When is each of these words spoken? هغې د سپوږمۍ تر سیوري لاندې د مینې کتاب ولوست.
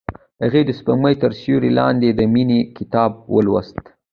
هغې 0.43 0.61
د 0.65 0.69
سپوږمۍ 0.79 1.15
تر 1.23 1.31
سیوري 1.39 1.71
لاندې 1.79 2.09
د 2.13 2.21
مینې 2.33 2.59
کتاب 2.77 3.11
ولوست. 3.33 3.77